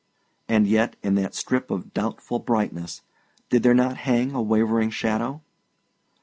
And 0.49 0.65
yet, 0.65 0.95
in 1.03 1.13
that 1.13 1.35
strip 1.35 1.69
of 1.69 1.93
doubtful 1.93 2.39
brightness, 2.39 3.03
did 3.51 3.61
there 3.61 3.75
not 3.75 3.97
hang 3.97 4.31
wavering 4.47 4.87
a 4.89 4.91
shadow? 4.91 5.43